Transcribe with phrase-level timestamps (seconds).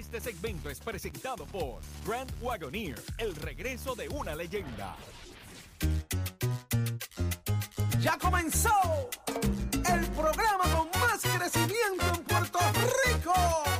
[0.00, 4.96] Este segmento es presentado por Grand Wagoneer, el regreso de una leyenda.
[8.00, 8.70] Ya comenzó
[9.28, 12.58] el programa con más crecimiento en Puerto
[13.04, 13.79] Rico.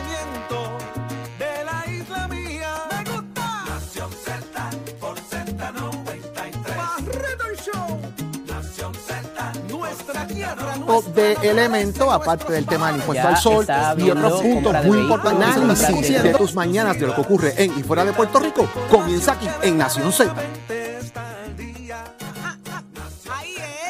[10.99, 13.65] de elemento, aparte del tema del impuesto Ya al sol
[13.97, 15.55] y otros puntos muy importantes.
[15.55, 18.67] de- Análisis de tus mañanas de lo que ocurre en y fuera de Puerto Rico
[18.89, 20.33] comienza aquí en Nación Z.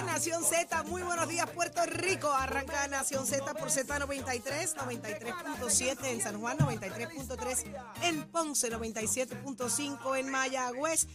[0.05, 2.31] Nación Z, muy buenos días Puerto Rico.
[2.31, 7.63] Arranca Nación Z por Z93, 93.7 en San Juan, 93.3
[8.03, 11.07] en Ponce, 97.5 en Mayagüez.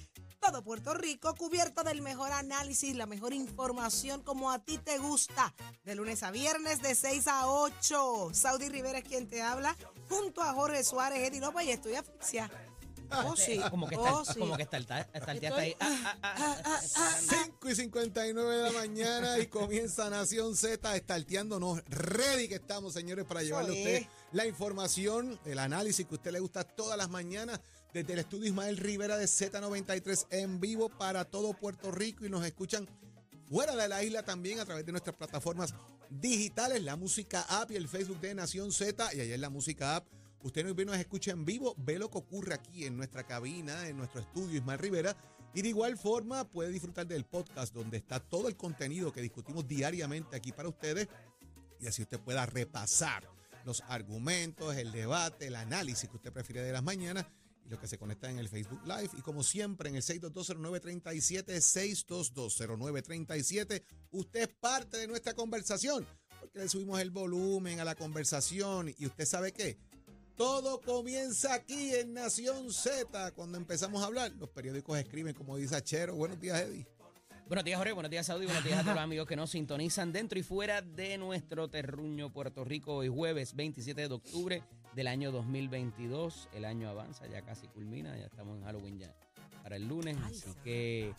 [0.47, 5.53] Todo Puerto Rico cubierto del mejor análisis, la mejor información como a ti te gusta.
[5.83, 8.31] De lunes a viernes de 6 a 8.
[8.33, 9.77] Saudi Rivera es quien te habla,
[10.09, 12.49] junto a Jorge Suárez, Eddie López y estoy asfixia.
[13.11, 13.61] Oh, sí.
[13.71, 14.39] Como que está, oh, sí.
[14.39, 15.77] como que está, está, está el teatro ahí.
[15.81, 20.57] Ah, ah, ah, Ah, ah, ah, 5 y 59 de la mañana y comienza Nación
[20.57, 21.83] Z estarteándonos.
[21.89, 26.33] Ready que estamos, señores, para llevarle a usted la información, el análisis que a usted
[26.33, 27.61] le gusta todas las mañanas
[27.97, 32.45] desde el estudio Ismael Rivera de Z93 en vivo para todo Puerto Rico y nos
[32.45, 32.87] escuchan
[33.49, 35.73] fuera de la isla también a través de nuestras plataformas
[36.11, 40.07] digitales, la música app y el Facebook de Nación Z y ayer la música app.
[40.43, 43.97] Usted nos nos escucha en vivo, ve lo que ocurre aquí en nuestra cabina, en
[43.97, 45.17] nuestro estudio Ismael Rivera.
[45.55, 49.67] Y de igual forma puede disfrutar del podcast donde está todo el contenido que discutimos
[49.67, 51.09] diariamente aquí para ustedes
[51.81, 53.27] y así usted pueda repasar
[53.65, 57.25] los argumentos, el debate, el análisis que usted prefiere de las mañanas
[57.67, 59.11] y lo que se conecta en el Facebook Live.
[59.19, 61.61] Y como siempre, en el 6220937,
[62.07, 63.83] 6220937,
[64.13, 66.07] usted es parte de nuestra conversación
[66.41, 69.79] porque le subimos el volumen a la conversación y usted sabe qué.
[70.37, 73.33] Todo comienza aquí en Nación Z.
[73.33, 76.15] Cuando empezamos a hablar, los periódicos escriben, como dice Achero.
[76.15, 76.87] Buenos días, Eddie.
[77.49, 77.93] Buenos días, Jorge.
[77.93, 78.45] Buenos días, Saudi.
[78.45, 82.31] Buenos días a todos los amigos que nos sintonizan dentro y fuera de nuestro terruño
[82.33, 82.97] Puerto Rico.
[82.97, 84.63] Hoy jueves 27 de octubre
[84.97, 86.49] del año 2022.
[86.55, 88.17] El año avanza, ya casi culmina.
[88.17, 89.15] Ya estamos en Halloween ya
[89.63, 90.17] para el lunes.
[90.25, 91.15] Así que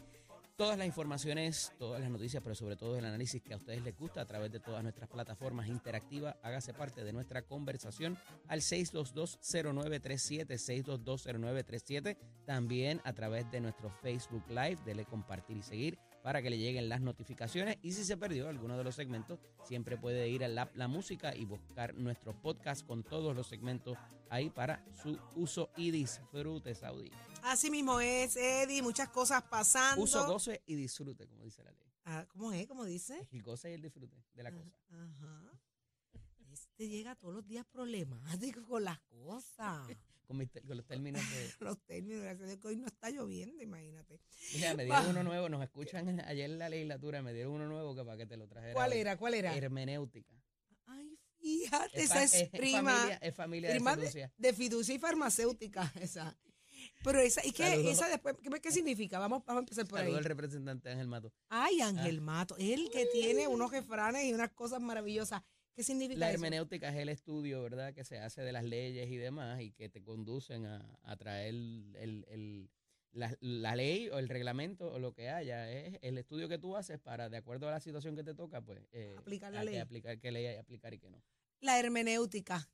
[0.57, 3.95] todas las informaciones, todas las noticias, pero sobre todo el análisis que a ustedes les
[3.95, 8.17] gusta a través de todas nuestras plataformas interactivas, hágase parte de nuestra conversación
[8.47, 16.41] al 6220937, 6220937, también a través de nuestro Facebook Live, dele compartir y seguir para
[16.41, 20.27] que le lleguen las notificaciones y si se perdió alguno de los segmentos, siempre puede
[20.27, 23.97] ir a la, la música y buscar nuestro podcast con todos los segmentos
[24.29, 27.09] ahí para su uso y disfrute, Saudi.
[27.43, 30.03] Así mismo es, Eddie, muchas cosas pasando.
[30.03, 31.87] Uso, goce y disfrute, como dice la ley.
[32.03, 32.67] Ah, ¿Cómo es?
[32.67, 33.25] ¿Cómo dice?
[33.31, 34.77] El goce y el disfrute de la cosa.
[34.89, 35.49] Ajá.
[36.51, 39.16] Este llega todos los días problemático con las cosas.
[40.27, 41.53] Con, mis te- con los términos de...
[41.61, 44.19] Los términos, gracias a Dios que hoy no está lloviendo, imagínate.
[44.55, 47.95] Mira, me dieron uno nuevo, nos escuchan ayer en la legislatura, me dieron uno nuevo
[47.95, 48.73] que para que te lo trajera.
[48.73, 48.97] ¿Cuál hoy.
[48.99, 49.15] era?
[49.15, 49.55] ¿Cuál era?
[49.55, 50.33] Hermenéutica.
[50.85, 52.91] Ay, fíjate, Es, esa es, es prima.
[52.93, 54.33] familia, es familia de prima de, fiducia.
[54.37, 56.37] de fiducia y farmacéutica, esa.
[57.05, 57.89] Pero esa, ¿y qué?
[57.89, 59.19] Esa después, ¿qué, qué significa?
[59.19, 60.13] Vamos, vamos a empezar por ahí.
[60.13, 61.31] Al representante Ángel Mato.
[61.47, 65.41] Ay, Ángel Mato, él que tiene unos refranes y unas cosas maravillosas.
[65.77, 66.33] ¿Qué significa La eso?
[66.37, 69.89] hermenéutica es el estudio, ¿verdad?, que se hace de las leyes y demás y que
[69.89, 72.69] te conducen a, a traer el, el-
[73.11, 75.71] la, la ley o el reglamento o lo que haya.
[75.71, 78.61] Es el estudio que tú haces para, de acuerdo a la situación que te toca,
[78.61, 78.79] pues...
[78.91, 79.79] eh, Aplicar la hay que ley.
[79.79, 81.21] aplicar qué ley hay que aplicar y qué no.
[81.61, 82.67] La hermenéutica.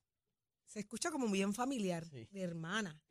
[0.66, 2.25] Se escucha como bien familiar, Sí.
[2.31, 3.02] de hermana.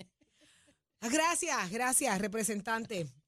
[1.03, 3.07] Gracias, gracias, representante.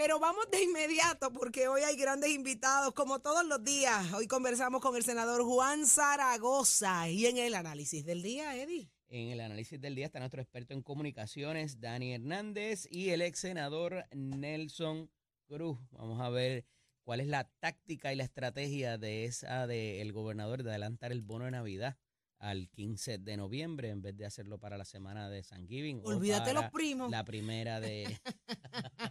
[0.00, 4.14] Pero vamos de inmediato porque hoy hay grandes invitados, como todos los días.
[4.14, 8.90] Hoy conversamos con el senador Juan Zaragoza y en el análisis del día, Eddie.
[9.08, 13.40] En el análisis del día está nuestro experto en comunicaciones, Dani Hernández, y el ex
[13.40, 15.10] senador Nelson
[15.46, 15.78] Cruz.
[15.90, 16.64] Vamos a ver
[17.04, 21.44] cuál es la táctica y la estrategia de esa del gobernador de adelantar el bono
[21.44, 21.98] de Navidad
[22.40, 26.00] al 15 de noviembre en vez de hacerlo para la semana de San Giving.
[26.04, 27.10] Olvídate los primos.
[27.10, 28.18] La primera de.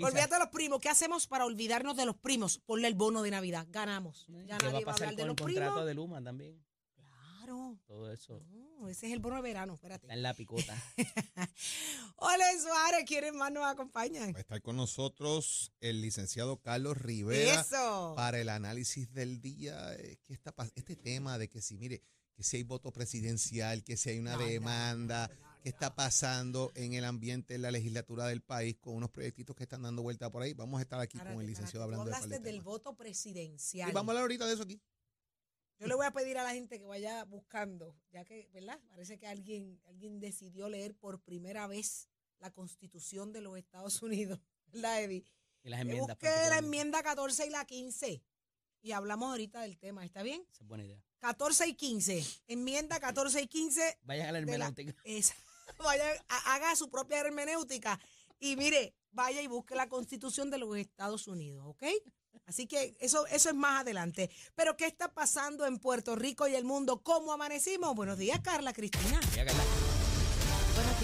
[0.00, 0.80] Olvídate de los primos.
[0.80, 2.58] ¿Qué hacemos para olvidarnos de los primos?
[2.58, 3.66] Ponle el bono de Navidad.
[3.70, 4.26] Ganamos.
[4.46, 5.86] Ya ¿Qué va nadie a va a pasar hablar de con el los contrato primos.
[5.86, 6.64] de Luma también?
[6.94, 7.78] Claro.
[7.86, 10.06] Todo eso No, ese es el bono de verano, espérate.
[10.06, 10.74] está en la picota.
[12.16, 14.32] Hola Suárez, ¿quiénes más nos acompañan?
[14.32, 18.14] Va a estar con nosotros el licenciado Carlos Rivera Eso.
[18.16, 19.94] para el análisis del día.
[19.94, 22.02] eh, ¿Qué está pas- Este tema de que si, mire,
[22.34, 25.68] que si hay voto presidencial, que si hay una No, no, demanda, no, no, qué
[25.68, 29.82] está pasando en el ambiente, en la legislatura del país, con unos proyectitos que están
[29.82, 30.52] dando vuelta por ahí.
[30.52, 33.88] Vamos a estar aquí con el licenciado hablando de hablaste del voto presidencial.
[33.88, 34.80] Y vamos a hablar ahorita de eso aquí.
[35.78, 38.78] Yo le voy a pedir a la gente que vaya buscando, ya que, ¿verdad?
[38.88, 44.40] Parece que alguien, alguien decidió leer por primera vez la Constitución de los Estados Unidos,
[44.66, 45.24] ¿verdad, Eddie?
[45.64, 46.18] Y las enmiendas.
[46.18, 48.22] busque la enmienda 14 y la 15
[48.82, 50.44] y hablamos ahorita del tema, ¿está bien?
[50.52, 51.02] Esa es buena idea.
[51.20, 55.00] 14 y 15, enmienda 14 y 15, Vayan a la De la- hermenéutica.
[55.78, 57.98] vaya, ha- haga su propia hermenéutica
[58.40, 61.84] y mire, vaya y busque la Constitución de los Estados Unidos, ¿ok?
[62.46, 64.30] Así que eso, eso es más adelante.
[64.54, 67.02] Pero ¿qué está pasando en Puerto Rico y el mundo?
[67.02, 67.94] ¿Cómo amanecimos?
[67.94, 69.20] Buenos días, Carla Cristina.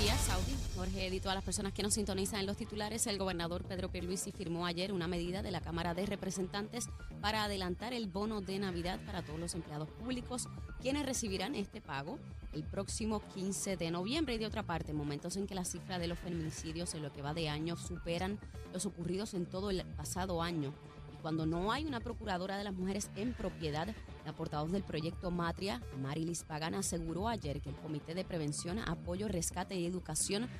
[0.00, 0.54] Días, Saudi.
[0.76, 4.30] Jorge Eddy, todas las personas que nos sintonizan en los titulares, el gobernador Pedro Pierluisi
[4.30, 6.88] firmó ayer una medida de la Cámara de Representantes
[7.20, 10.48] para adelantar el bono de Navidad para todos los empleados públicos,
[10.80, 12.20] quienes recibirán este pago
[12.52, 14.36] el próximo 15 de noviembre.
[14.36, 17.12] Y de otra parte, en momentos en que la cifra de los feminicidios en lo
[17.12, 18.38] que va de año superan
[18.72, 20.72] los ocurridos en todo el pasado año.
[21.12, 23.88] Y cuando no hay una procuradora de las mujeres en propiedad,
[24.28, 29.26] la portavoz del proyecto Matria, Marilis Pagana, aseguró ayer que el Comité de Prevención, Apoyo,
[29.26, 30.50] Rescate y Educación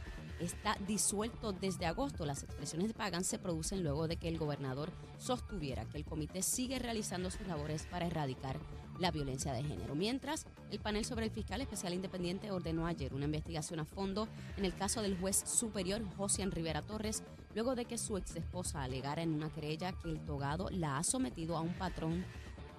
[0.41, 2.25] está disuelto desde agosto.
[2.25, 6.41] Las expresiones de Pagan se producen luego de que el gobernador sostuviera que el comité
[6.41, 8.59] sigue realizando sus labores para erradicar
[8.99, 9.95] la violencia de género.
[9.95, 14.65] Mientras, el panel sobre el fiscal especial independiente ordenó ayer una investigación a fondo en
[14.65, 17.23] el caso del juez superior Josian Rivera Torres,
[17.55, 21.05] luego de que su ex esposa alegara en una querella que el togado la ha
[21.05, 22.25] sometido a un patrón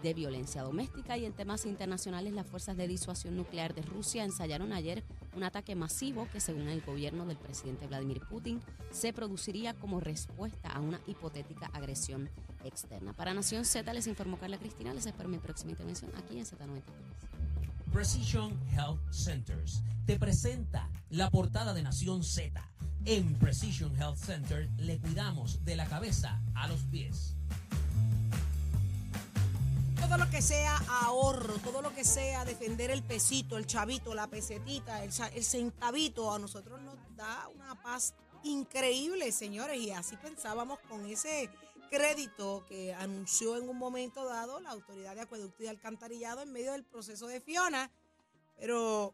[0.01, 4.73] de violencia doméstica y en temas internacionales las fuerzas de disuasión nuclear de Rusia ensayaron
[4.73, 5.03] ayer
[5.35, 8.61] un ataque masivo que según el gobierno del presidente Vladimir Putin
[8.91, 12.29] se produciría como respuesta a una hipotética agresión
[12.63, 13.13] externa.
[13.13, 16.81] Para Nación Z les informó Carla Cristina, les espero mi próxima intervención aquí en Z93.
[17.91, 22.61] Precision Health Centers te presenta la portada de Nación Z.
[23.05, 27.38] En Precision Health Center le cuidamos de la cabeza a los pies.
[30.09, 34.25] Todo lo que sea ahorro, todo lo que sea defender el pesito, el chavito, la
[34.25, 39.79] pesetita, el, centavito, a nosotros nos da una paz increíble, señores.
[39.79, 41.51] Y así pensábamos con ese
[41.91, 46.71] crédito que anunció en un momento dado la Autoridad de Acueducto y Alcantarillado en medio
[46.71, 47.91] del proceso de Fiona.
[48.57, 49.13] Pero,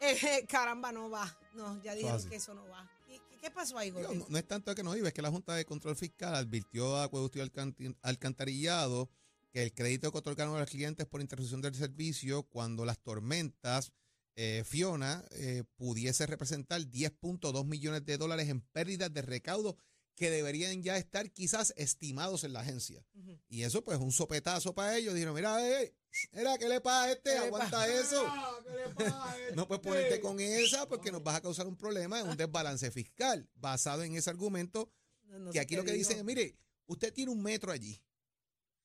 [0.00, 1.32] eh, caramba, no va.
[1.54, 2.90] No, ya dijeron que eso no va.
[3.06, 5.54] ¿Qué, qué pasó ahí, no, no es tanto que no iba, es que la Junta
[5.54, 9.08] de Control Fiscal advirtió a Acueducto y Alcantarillado
[9.50, 13.92] que el crédito que otorgaron a los clientes por interrupción del servicio cuando las tormentas
[14.36, 19.76] eh, Fiona eh, pudiese representar 10.2 millones de dólares en pérdidas de recaudo
[20.14, 23.04] que deberían ya estar quizás estimados en la agencia.
[23.14, 23.40] Ujú.
[23.48, 25.14] Y eso pues un sopetazo para ellos.
[25.14, 25.94] Dijeron, mira, eh,
[26.32, 27.30] mira, ¿qué le pasa a este?
[27.30, 28.24] ¿Qué le Aguanta eso.
[28.64, 29.88] ¿Qué le pasa a No puedes este?
[29.88, 33.48] ponerte con esa porque nos vas a causar un problema, un desbalance fiscal.
[33.54, 34.92] Basado en ese argumento,
[35.24, 35.98] No, no que aquí lo que digo.
[36.00, 36.56] dicen es, mire,
[36.86, 38.00] usted tiene un metro allí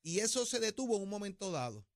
[0.04, 1.88] y eso se detuvo en un momento dado.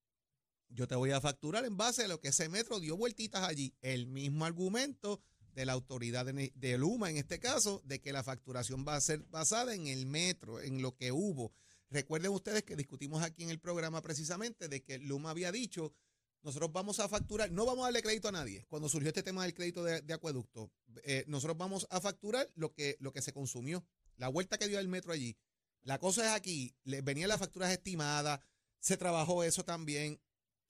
[0.69, 3.75] Yo te voy a facturar en base a lo que ese metro dio vueltitas allí.
[3.81, 5.21] El mismo argumento
[5.53, 9.23] de la autoridad de, Luma, en este caso, de que la facturación va a ser
[9.23, 11.53] basada en el metro, en lo que hubo.
[11.89, 15.93] Recuerden ustedes que discutimos aquí en el programa precisamente de que Luma había dicho,
[16.43, 18.65] nosotros vamos a facturar, no vamos a darle crédito a nadie.
[18.67, 20.71] Cuando surgió este tema del crédito de, de acueducto,
[21.03, 23.83] eh, nosotros vamos a facturar lo que, lo que se consumió,
[24.17, 25.37] la vuelta que dio el metro allí.
[25.87, 28.41] La cosa es aquí, le, venían las facturas estimadas,
[28.77, 30.19] se trabajó eso también.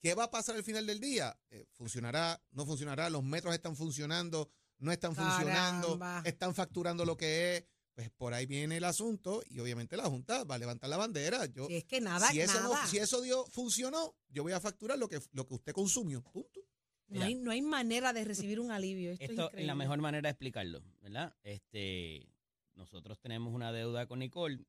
[0.00, 1.36] ¿Qué va a pasar al final del día?
[1.50, 2.40] Eh, ¿Funcionará?
[2.52, 3.10] ¿No funcionará?
[3.10, 4.48] ¿Los metros están funcionando?
[4.78, 5.98] ¿No están funcionando?
[5.98, 6.22] Caramba.
[6.24, 7.64] ¿Están facturando lo que es?
[7.94, 11.46] Pues por ahí viene el asunto y obviamente la Junta va a levantar la bandera.
[11.46, 12.86] Yo, Si es que nada, si, eso no- nada.
[12.86, 16.22] si eso dio, funcionó, yo voy a facturar lo que, lo que usted consumió.
[16.22, 16.60] Punto.
[17.08, 19.10] No hay, no hay manera de recibir un alivio.
[19.10, 19.66] Esto, es Esto es increíble.
[19.66, 21.34] la mejor manera de explicarlo, ¿verdad?
[21.42, 22.30] Este,
[22.76, 24.64] nosotros tenemos una deuda con Nicole.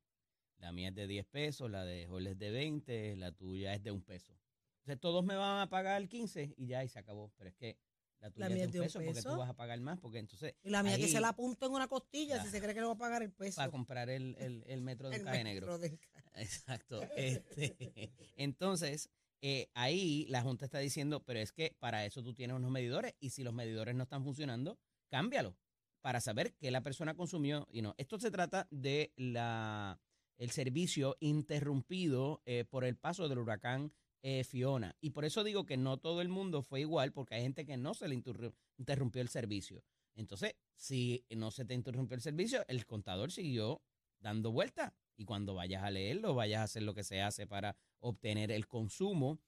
[0.60, 3.82] La mía es de 10 pesos, la de Jorge es de 20, la tuya es
[3.82, 4.38] de un peso.
[4.80, 7.32] Entonces todos me van a pagar 15 y ya, y se acabó.
[7.36, 7.78] Pero es que
[8.20, 9.32] la tuya mía es de un peso, porque peso.
[9.32, 11.66] tú vas a pagar más, porque entonces Y la mía que ahí, se la apunta
[11.66, 13.56] en una costilla si se cree que le va a pagar el peso.
[13.56, 15.78] para comprar el, el, el metro de El negro.
[16.34, 17.00] Exacto.
[17.16, 22.54] Este, entonces, eh, ahí la Junta está diciendo, pero es que para eso tú tienes
[22.56, 25.56] unos medidores y si los medidores no están funcionando, cámbialo
[26.02, 27.94] para saber qué la persona consumió y no.
[27.98, 29.98] Esto se trata de la
[30.40, 33.92] el servicio interrumpido eh, por el paso del huracán
[34.22, 34.96] eh, Fiona.
[35.00, 37.76] Y por eso digo que no todo el mundo fue igual, porque hay gente que
[37.76, 39.84] no se le interru- interrumpió el servicio.
[40.14, 43.82] Entonces, si no se te interrumpió el servicio, el contador siguió
[44.18, 44.94] dando vuelta.
[45.16, 48.66] Y cuando vayas a leerlo, vayas a hacer lo que se hace para obtener el
[48.66, 49.38] consumo,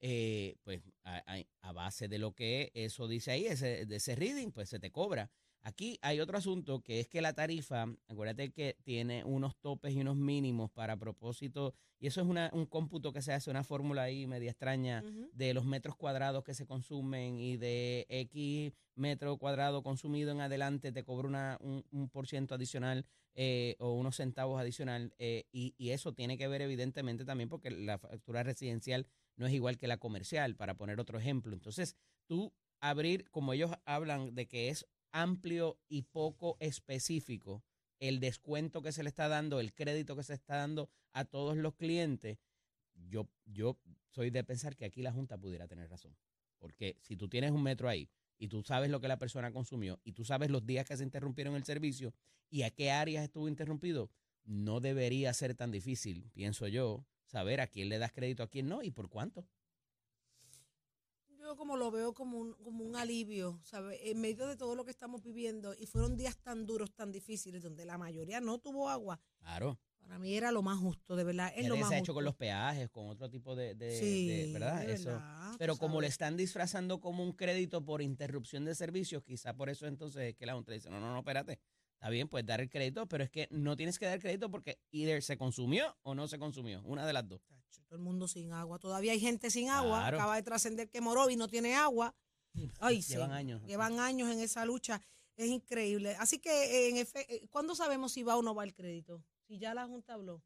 [0.00, 1.22] eh, pues a-
[1.60, 4.90] a- base de lo que eso dice ahí, ese, de ese reading, pues se te
[4.90, 5.30] cobra.
[5.62, 10.00] Aquí hay otro asunto que es que la tarifa, acuérdate que tiene unos topes y
[10.00, 14.04] unos mínimos para propósito, y eso es una, un cómputo que se hace, una fórmula
[14.04, 15.28] ahí media extraña Ujú.
[15.34, 20.92] de los metros cuadrados que se consumen y de X metro cuadrado consumido en adelante
[20.92, 25.74] te cobra una, un, un por ciento adicional eh, o unos centavos adicional eh, y,
[25.78, 29.86] y eso tiene que ver evidentemente también porque la factura residencial no es igual que
[29.88, 31.54] la comercial, para poner otro ejemplo.
[31.54, 37.64] Entonces, tú abrir, como ellos hablan de que es amplio y poco específico
[38.00, 41.56] el descuento que se le está dando, el crédito que se está dando a todos
[41.56, 42.38] los clientes,
[42.94, 46.16] yo, yo soy de pensar que aquí la Junta pudiera tener razón.
[46.58, 50.00] Porque si tú tienes un metro ahí y tú sabes lo que la persona consumió
[50.02, 52.14] y tú sabes los días que se interrumpieron el servicio
[52.48, 54.10] y a qué áreas estuvo interrumpido,
[54.44, 58.68] no debería ser tan difícil, pienso yo, saber a quién le das crédito, a quién
[58.68, 59.46] no y por cuánto.
[61.56, 63.98] Como lo veo como un, como un alivio, ¿sabes?
[64.02, 67.62] En medio de todo lo que estamos viviendo y fueron días tan duros, tan difíciles,
[67.62, 69.78] donde la mayoría no tuvo agua, Claro.
[70.00, 72.04] para mí era lo más justo, de verdad, es lo se más ha justo.
[72.04, 74.80] hecho con los peajes, con otro tipo de, de- sí, de- ¿verdad?
[74.86, 75.10] de Eso.
[75.10, 79.68] verdad, Pero como le están disfrazando como un crédito por interrupción de servicios, quizá por
[79.68, 81.58] eso entonces es que la Junta dice, no, no, no, espérate.
[81.94, 84.78] Está bien, pues dar el crédito, pero es que no tienes que dar crédito porque
[84.90, 86.82] either se consumió o no se consumió.
[86.84, 87.42] Una de las dos.
[87.86, 88.78] Todo el mundo sin agua.
[88.78, 90.00] Todavía hay gente sin agua.
[90.00, 90.16] Claro.
[90.18, 92.14] Acaba de trascender que Morovi no tiene agua.
[92.80, 93.12] Ay, sí.
[93.14, 93.62] Llevan años.
[93.66, 95.00] Llevan años en esa lucha.
[95.36, 96.16] Es increíble.
[96.18, 99.24] Así que, en efe- eh, ¿cuándo sabemos si va o no va el crédito?
[99.46, 100.42] Si ya la Junta habló.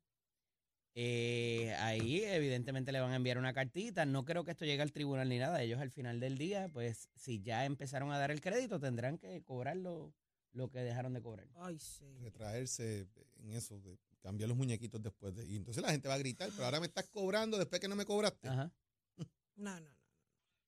[0.96, 4.06] Eh, ahí evidentemente le van a enviar una cartita.
[4.06, 5.60] No creo que esto llegue al tribunal ni nada.
[5.62, 9.42] Ellos al final del día, pues si ya empezaron a dar el crédito, tendrán que
[9.42, 10.14] cobrar lo,
[10.52, 11.48] lo que dejaron de cobrar.
[11.56, 12.04] Ay, sí.
[12.20, 13.08] retraerse
[13.40, 15.46] en eso, de cambiar los muñequitos después de.
[15.46, 17.94] Y entonces la gente va a gritar, pero ahora me estás cobrando después que no
[17.94, 18.48] me cobraste.
[18.48, 18.72] Ajá.
[19.56, 19.96] No, no, no.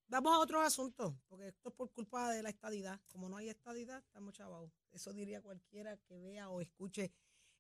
[0.09, 3.01] Vamos a otros asuntos, porque esto es por culpa de la estadidad.
[3.09, 4.71] Como no hay estadidad, estamos chavados.
[4.93, 7.13] Eso diría cualquiera que vea o escuche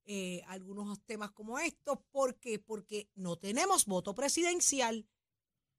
[0.04, 1.98] eh, algunos temas como estos.
[2.12, 2.60] ¿Por qué?
[2.60, 5.08] Porque no tenemos voto presidencial.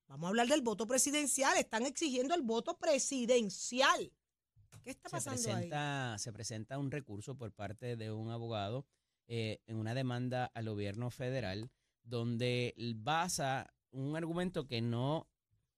[0.07, 1.57] Vamos a hablar del voto presidencial.
[1.57, 4.11] Están exigiendo el voto presidencial.
[4.83, 5.69] ¿Qué está se pasando ahí?
[5.69, 8.85] presenta, se presenta un recurso por parte de un abogado
[9.27, 11.69] eh, en una demanda al gobierno federal
[12.03, 15.27] donde basa un argumento que no,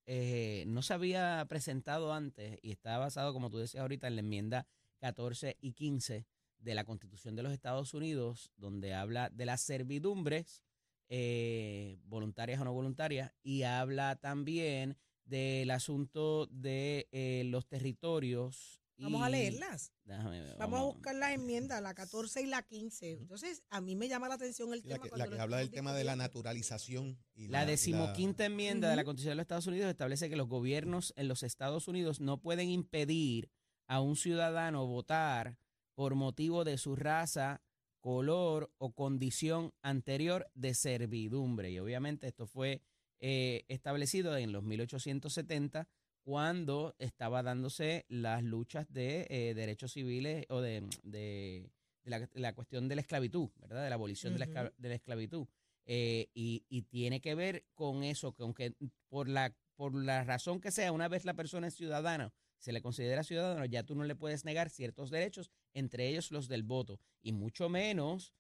[0.05, 4.21] eh, no se había presentado antes y está basado, como tú decías ahorita, en la
[4.21, 4.67] enmienda
[4.99, 6.25] 14 y 15
[6.59, 10.63] de la Constitución de los Estados Unidos, donde habla de las servidumbres
[11.07, 18.78] eh, voluntarias o no voluntarias y habla también del asunto de eh, los territorios.
[18.99, 19.93] Vamos a leerlas.
[20.03, 23.11] Déjame ver, Vamos a buscar las enmiendas, la 14 y la 15.
[23.13, 25.09] Entonces, a mí me llama la atención el La tema.
[25.09, 27.17] que, la habla del tema de la naturalización.
[27.33, 29.03] Y La decimoquinta enmienda de la.
[29.03, 32.69] Constitución de los Estados Unidos establece que los gobiernos en los Estados Unidos no pueden
[32.69, 33.49] impedir
[33.87, 35.57] a un ciudadano votar
[35.95, 37.61] por motivo de su raza,
[37.99, 41.71] color o condición anterior de servidumbre.
[41.71, 42.81] Y obviamente esto fue
[43.19, 45.87] eh, establecido en los 1870
[46.23, 51.69] cuando estaba dándose las luchas de eh, derechos civiles o de, de-
[52.03, 53.83] de la, la cuestión de la esclavitud, ¿verdad?
[53.83, 55.47] De la abolición de, la, de esclavitud.
[55.85, 58.73] Eh, y, y tiene que ver con eso, que aunque
[59.09, 62.81] por la, por la razón que sea, una vez la persona es ciudadana, se le
[62.81, 66.99] considera ciudadano, ya tú no le puedes negar ciertos derechos, entre ellos los del voto,
[67.21, 68.33] y mucho menos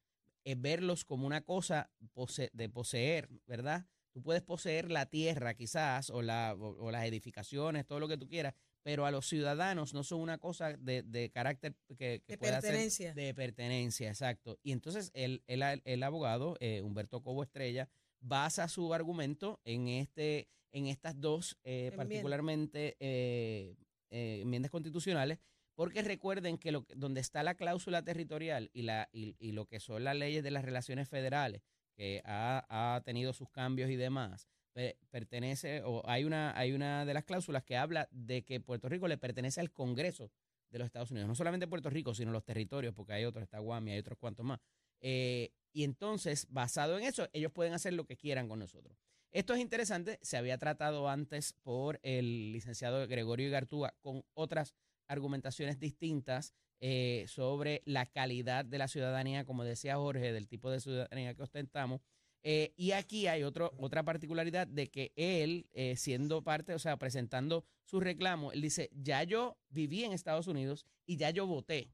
[0.45, 3.85] eh, verlos como una cosa pose- de poseer, ¿verdad?
[4.11, 8.17] Tú puedes poseer la tierra quizás, o, la, o, o las edificaciones, todo lo que
[8.17, 12.33] tú quieras, pero a los ciudadanos no son una cosa de, de carácter que, que
[12.33, 13.13] De pueda ser pertenencia.
[13.13, 14.57] de pertenencia, exacto.
[14.63, 17.87] Y entonces el, el, el abogado, eh, Humberto Cobo Estrella,
[18.19, 23.75] basa su argumento en este, en estas dos, eh, particularmente eh,
[24.09, 25.39] eh, enmiendas constitucionales,
[25.75, 29.65] porque recuerden que lo, que- donde está la cláusula territorial y, la, y, y lo
[29.67, 31.61] que son las leyes de las relaciones federales,
[31.99, 37.05] que ha, ha tenido sus cambios y demás, pe- pertenece, o hay una, hay una
[37.05, 40.31] de las cláusulas que habla de que Puerto Rico le pertenece al Congreso
[40.69, 43.59] de los Estados Unidos, no solamente Puerto Rico, sino los territorios, porque hay otros, está
[43.59, 44.61] Guam y hay otros cuantos más.
[45.01, 48.97] Eh, y entonces, basado en eso, ellos pueden hacer lo que quieran con nosotros.
[49.31, 54.73] Esto es interesante, se había tratado antes por el licenciado Gregorio Igartúa con otras
[55.09, 60.79] argumentaciones distintas eh, sobre la calidad de la ciudadanía, como decía Jorge, del tipo de
[60.79, 62.01] ciudadanía que ostentamos.
[62.41, 66.97] Eh, y aquí hay otro, otra particularidad de que él, eh, siendo parte, o sea,
[66.97, 71.91] presentando su reclamo, él dice, ya yo viví en Estados Unidos y ya yo voté.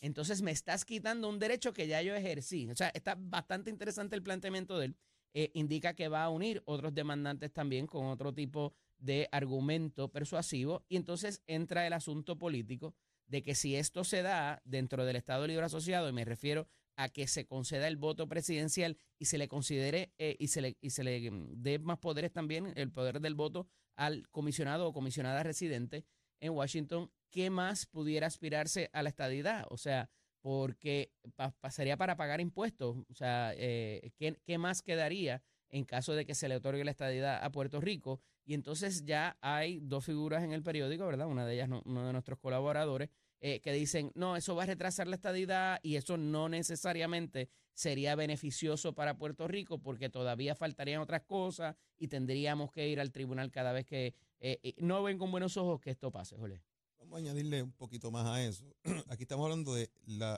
[0.00, 2.68] Entonces me estás quitando un derecho que ya yo ejercí.
[2.70, 4.96] O sea, está bastante interesante el planteamiento de él.
[5.34, 10.84] Eh, indica que va a unir otros demandantes también con otro tipo de argumento persuasivo
[10.88, 12.94] y entonces entra el asunto político
[13.26, 17.08] de que si esto se da dentro del Estado Libre Asociado, y me refiero a
[17.08, 20.90] que se conceda el voto presidencial y se le considere eh, y se le, y
[20.90, 25.42] se le mm, dé más poderes también, el poder del voto al comisionado o comisionada
[25.42, 26.04] residente
[26.40, 29.66] en Washington, ¿qué más pudiera aspirarse a la estadidad?
[29.70, 30.08] O sea,
[30.40, 31.12] porque
[31.60, 32.96] pasaría para pagar impuestos.
[33.08, 36.90] O sea, eh, ¿qué, ¿qué, más quedaría en caso de que se le otorgue la
[36.90, 38.20] estadidad a Puerto Rico?
[38.44, 41.26] Y entonces ya hay dos figuras en el periódico, ¿verdad?
[41.26, 43.10] Una de ellas, uno de nuestros colaboradores,
[43.40, 48.16] eh, que dicen, no, eso va a retrasar la estadidad y eso no necesariamente sería
[48.16, 53.52] beneficioso para Puerto Rico porque todavía faltarían otras cosas y tendríamos que ir al tribunal
[53.52, 56.62] cada vez que eh, no ven con buenos ojos que esto pase, Jolé.
[56.98, 58.74] Vamos a añadirle un poquito más a eso.
[59.08, 59.88] Aquí estamos hablando del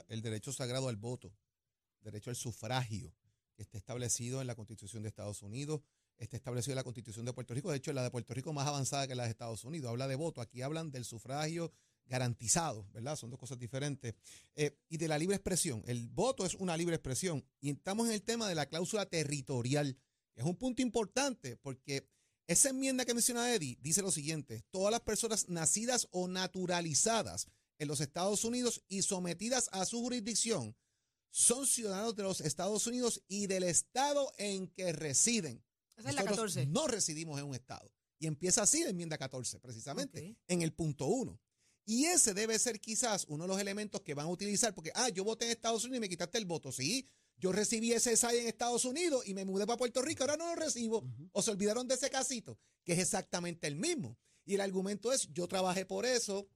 [0.09, 1.33] el derecho sagrado al voto,
[2.03, 3.15] derecho al sufragio,
[3.61, 5.83] que está establecido en la Constitución de Estados Unidos,
[6.17, 7.71] está establecido en la Constitución de Puerto Rico.
[7.71, 9.90] De hecho, la de Puerto Rico más avanzada que la de Estados Unidos.
[9.90, 10.40] Habla de voto.
[10.40, 11.71] Aquí hablan del sufragio
[12.07, 13.17] garantizado, ¿verdad?
[13.17, 14.14] Son dos cosas diferentes.
[14.55, 15.83] Eh, y de la libre expresión.
[15.87, 17.45] El voto es una libre expresión.
[17.61, 19.99] Y estamos en el tema de la cláusula territorial.
[20.35, 22.09] Es un punto importante porque
[22.47, 27.47] esa enmienda que menciona Eddie dice lo siguiente, todas las personas nacidas o naturalizadas
[27.79, 30.75] en los Estados Unidos y sometidas a su jurisdicción
[31.31, 35.63] son ciudadanos de los Estados Unidos y del estado en que residen.
[35.97, 36.67] Esa es la 14.
[36.67, 37.93] No residimos en un estado.
[38.19, 41.41] Y empieza así la enmienda 14, precisamente, en el punto 1.
[41.87, 45.09] Y ese debe ser quizás uno de los elementos que van a utilizar, porque, ah,
[45.09, 46.71] yo voté en Estados Unidos y me quitaste el voto.
[46.71, 47.09] Sí,
[47.39, 50.47] yo recibí ese SAI en Estados Unidos y me mudé para Puerto Rico, ahora no
[50.49, 51.03] lo recibo.
[51.33, 54.19] O se olvidaron de ese casito, que es exactamente el mismo.
[54.45, 56.47] Y el argumento es, yo trabajé por eso,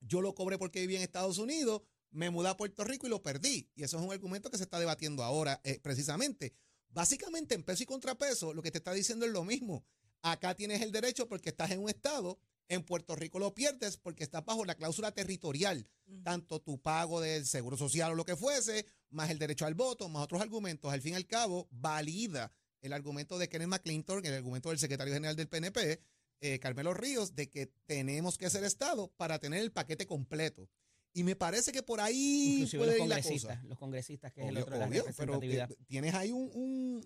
[0.00, 1.82] yo lo cobré porque viví en Estados Unidos,
[2.14, 3.68] me mudé a Puerto Rico y lo perdí.
[3.74, 6.54] Y eso es un argumento que se está debatiendo ahora, eh, precisamente.
[6.88, 9.84] Básicamente, en peso y contrapeso, lo que te está diciendo es lo mismo.
[10.22, 14.24] Acá tienes el derecho porque estás en un estado en Puerto Rico lo pierdes porque
[14.24, 15.86] estás bajo la cláusula territorial,
[16.22, 20.08] tanto tu pago del seguro social o lo que fuese, más el derecho al voto,
[20.08, 20.92] más otros argumentos.
[20.92, 25.12] Al fin y al cabo, valida el argumento de Kenneth McClinton, el argumento del secretario
[25.12, 26.00] general del PNP,
[26.40, 30.68] eh, Carmelo Ríos, de que tenemos que ser Estado para tener el paquete completo.
[31.14, 34.76] Y me parece que por ahí puede los congresistas, los congresistas, que es el otro
[34.78, 35.40] obvio, pero
[35.86, 37.00] tienes ahí un,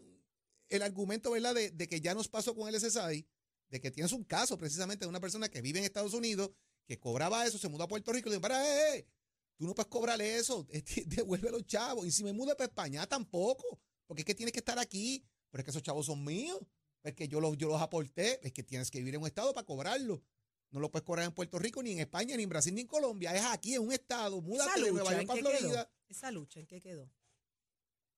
[0.70, 3.26] el argumento, ¿verdad?, de, de, que ya nos pasó con el SSI,
[3.68, 6.50] de que tienes un caso precisamente de una persona que vive en Estados Unidos,
[6.86, 9.06] que cobraba eso, se mudó a Puerto Rico y le dijo, para, eh, eh,
[9.58, 10.66] tú no puedes cobrarle eso,
[11.06, 12.06] devuelve los chavos.
[12.06, 15.60] Y si me mudo para España, tampoco, porque es que tienes que estar aquí, pero
[15.60, 16.58] es que esos chavos son míos,
[17.02, 19.52] es que yo los, yo los aporté, es que tienes que vivir en un estado
[19.52, 20.22] para cobrarlo.
[20.70, 22.86] No lo puedes cobrar en Puerto Rico, ni en España, ni en Brasil, ni en
[22.86, 23.34] Colombia.
[23.34, 24.40] Es aquí, en un estado.
[24.40, 25.90] Múdate de Nueva York para Florida.
[26.08, 27.10] Esa lucha, ¿en qué quedó?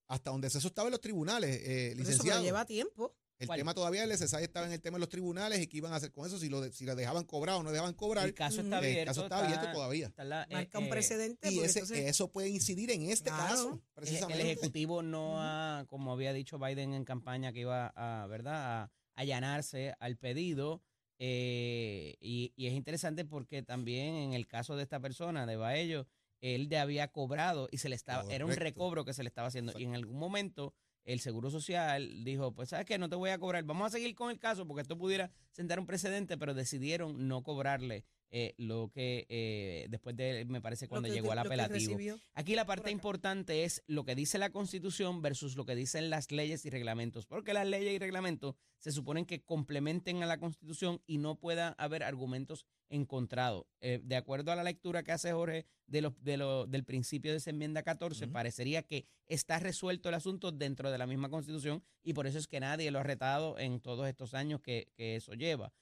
[0.08, 2.40] Hasta donde eso estaba en los tribunales, eh, licenciado.
[2.40, 3.14] Eso lleva tiempo.
[3.40, 5.94] El tema todavía el SSI estaba en el tema de los tribunales y qué iban
[5.94, 8.26] a hacer con eso, si lo, si lo dejaban cobrar o no dejaban cobrar.
[8.26, 9.00] El caso está abierto.
[9.00, 10.12] El caso está, abierto todavía.
[10.50, 11.50] Marca un eh, precedente.
[11.50, 14.42] Y eso puede incidir en este caso, precisamente.
[14.42, 18.82] El, Ejecutivo no ha, como había dicho Biden en campaña, que iba a, ¿verdad?
[18.82, 20.82] a allanarse al pedido.
[21.22, 26.06] Eh, y, es interesante porque también en el caso de esta persona, de Baello,
[26.40, 29.48] él ya había cobrado y se le estaba, era un recobro que se le estaba
[29.48, 29.78] haciendo.
[29.78, 30.72] Y en algún momento
[31.04, 34.14] el Seguro Social dijo, pues sabes que no te voy a cobrar, vamos a seguir
[34.14, 38.92] con el caso porque esto pudiera sentar un precedente, pero decidieron no cobrarle eh, lo
[38.92, 41.98] que eh, después de, me parece, cuando llegó al apelativo.
[42.34, 46.30] Aquí la parte importante es lo que dice la Constitución versus lo que dicen las
[46.30, 51.02] leyes y reglamentos, porque las leyes y reglamentos se suponen que complementen a la Constitución
[51.08, 53.66] y no pueda haber argumentos encontrados.
[53.80, 57.32] Eh, de acuerdo a la lectura que hace Jorge de los, de lo, del principio
[57.32, 61.82] de esa enmienda 14, parecería que está resuelto el asunto dentro de la misma Constitución
[62.04, 65.16] y por eso es que nadie lo ha retado en todos estos años que, que
[65.16, 65.72] eso lleva.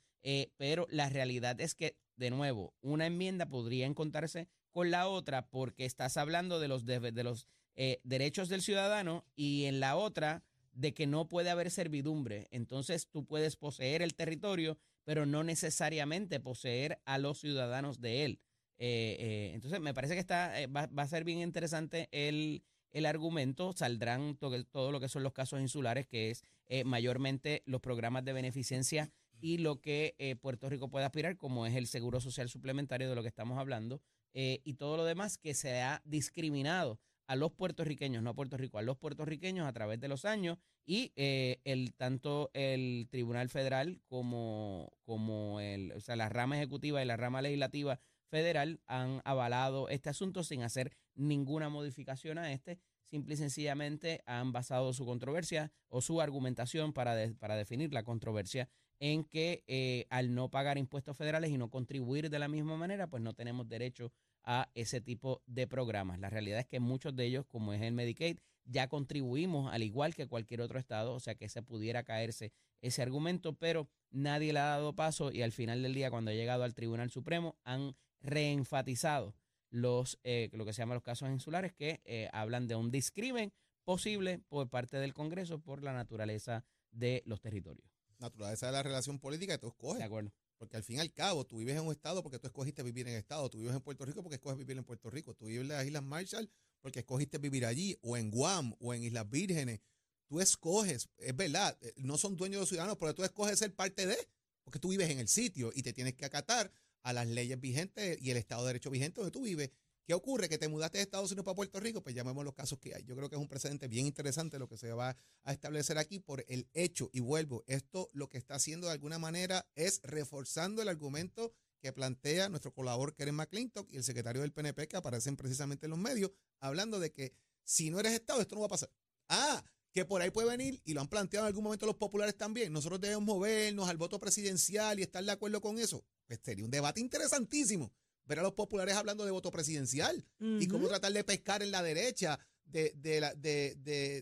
[0.56, 5.85] pero la realidad es que de nuevo, una enmienda podría encontrarse con la otra porque
[5.85, 10.92] estás hablando de los, de, los eh, derechos del ciudadano y en la otra de
[10.94, 12.48] que no puede haber servidumbre.
[12.50, 18.40] Entonces tú puedes poseer el territorio, pero no necesariamente poseer a los ciudadanos de él.
[18.78, 23.07] Eh, eh, entonces me parece que está, va, va, a ser bien interesante el, el
[23.07, 23.72] argumento.
[23.72, 26.44] Saldrán todo, todo, lo que son los casos insulares, que es
[26.85, 31.74] mayormente los programas de beneficencia y lo que eh, Puerto Rico puede aspirar, como es
[31.74, 34.01] el seguro social suplementario de lo que estamos hablando,
[34.35, 38.57] eh, y todo lo demás que se ha discriminado a los puertorriqueños, no a Puerto
[38.57, 43.51] Rico, a los puertorriqueños a través de los años, y eh, el tanto el Tribunal
[43.51, 49.20] Federal como, como el, o sea, la rama ejecutiva y la rama legislativa federal han
[49.24, 52.79] avalado este asunto sin hacer ninguna modificación a este,
[53.11, 58.68] simple y sencillamente han basado su controversia o su argumentación para, para definir la controversia
[59.00, 63.06] en que eh, al no pagar impuestos federales y no contribuir de la misma manera,
[63.08, 64.12] pues no tenemos derecho
[64.44, 66.18] a ese tipo de programas.
[66.18, 70.14] La realidad es que muchos de ellos, como es el Medicaid, ya contribuimos al igual
[70.14, 74.58] que cualquier otro estado, o sea que se pudiera caerse ese argumento, pero nadie le
[74.61, 77.96] ha dado paso y al final del día, cuando ha llegado al Tribunal Supremo, han
[78.20, 79.34] reenfatizado
[79.70, 83.52] los, eh, lo que se llama los casos insulares, que eh, hablan de un discrimen
[83.84, 87.97] posible por parte del Congreso por la naturaleza de los territorios.
[88.18, 89.98] Naturaleza de la relación política que tú escoges.
[89.98, 90.33] De acuerdo.
[90.57, 93.07] Porque al fin y al cabo, tú vives en un estado porque tú escogiste vivir
[93.07, 93.48] en el estado.
[93.48, 95.35] Tú vives en Puerto Rico porque escoges vivir en Puerto Rico.
[95.35, 96.50] Tú vives en las Islas Marshall
[96.81, 99.81] porque escogiste vivir allí, o en Guam, o en Islas Vírgenes.
[100.26, 103.74] Tú escoges, es verdad, eh, no son dueños de los ciudadanos, pero tú escoges ser
[103.74, 104.16] parte de,
[104.62, 106.70] porque tú vives en el sitio y te tienes que acatar
[107.02, 109.70] a las leyes vigentes y el Estado de Derecho vigente donde tú vives.
[110.08, 110.48] ¿Qué ocurre?
[110.48, 113.04] Que te mudaste de Estados Unidos para Puerto Rico, pues llamemos los casos que hay.
[113.04, 116.18] Yo creo que es un precedente bien interesante lo que se va a establecer aquí
[116.18, 117.10] por el hecho.
[117.12, 121.92] Y vuelvo, esto lo que está haciendo de alguna manera es reforzando el argumento que
[121.92, 125.98] plantea nuestro colaborador Keren McClintock y el secretario del PNP que aparecen precisamente en los
[125.98, 128.90] medios, hablando de que si no eres Estado, esto no va a pasar.
[129.28, 132.34] Ah, que por ahí puede venir, y lo han planteado en algún momento los populares
[132.34, 136.02] también, nosotros debemos movernos al voto presidencial y estar de acuerdo con eso.
[136.26, 137.92] Pues sería un debate interesantísimo
[138.28, 141.82] ver a los populares hablando de voto presidencial y cómo tratar de pescar en la
[141.82, 142.92] derecha de,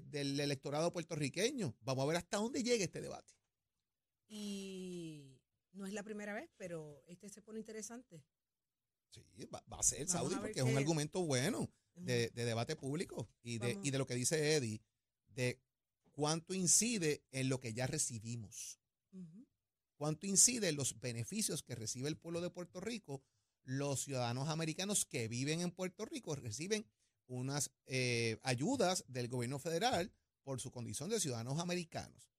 [0.08, 1.76] del electorado puertorriqueño.
[1.80, 3.34] Vamos a ver hasta dónde llega este debate.
[4.28, 5.38] Y
[5.72, 8.24] no es la primera vez, pero este se pone interesante.
[9.10, 13.78] Sí, va, a ser, Saudi, porque es un argumento bueno de, debate público y de,
[13.82, 14.82] y de lo que dice Eddie,
[15.28, 15.60] de
[16.12, 18.80] cuánto incide en lo que ya recibimos.
[19.96, 23.22] Cuánto incide en los beneficios que recibe el pueblo de Puerto Rico.
[23.66, 26.86] Los ciudadanos americanos que viven en Puerto Rico reciben
[27.26, 30.12] unas eh, ayudas del gobierno federal
[30.44, 32.30] por su condición de ciudadanos americanos.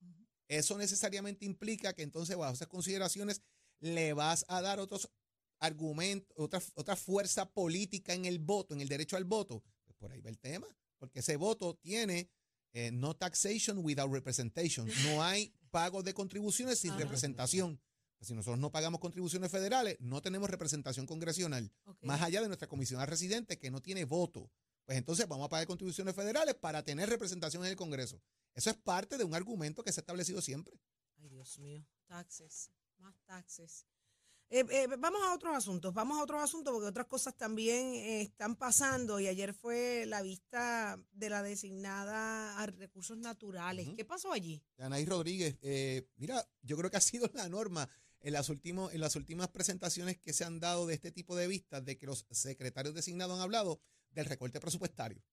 [0.47, 3.41] Eso necesariamente implica que entonces, bajo esas consideraciones,
[3.81, 5.11] le vas a dar otros
[5.59, 9.61] argumentos, otra, otra fuerza política en el voto, en el derecho al voto.
[9.85, 12.31] Pues por ahí va el tema, porque ese voto tiene
[12.73, 14.87] eh, no taxation without representation.
[15.03, 17.81] No hay pago de contribuciones sin representación.
[18.19, 21.71] Si nosotros no pagamos contribuciones federales, no tenemos representación congresional.
[22.01, 24.51] Más allá de nuestra comisión residente que no tiene voto.
[24.85, 28.21] Pues entonces vamos a pagar contribuciones federales para tener representación en el Congreso.
[28.55, 30.79] Eso es parte de un argumento que se ha establecido siempre.
[31.17, 33.85] Ay, Dios mío, taxes, más taxes.
[34.49, 38.21] Eh, eh, vamos a otros asuntos, vamos a otros asuntos porque otras cosas también eh,
[38.21, 43.89] están pasando y ayer fue la vista de la designada a recursos naturales.
[43.97, 44.63] ¿Qué pasó allí?
[44.77, 45.57] Anaí Rodríguez,
[46.15, 47.89] mira, yo creo que ha sido la norma
[48.21, 51.47] en las, últimos, en las últimas presentaciones que se han dado de este tipo de
[51.47, 55.23] vistas, de que los secretarios designados han hablado del recorte presupuestario.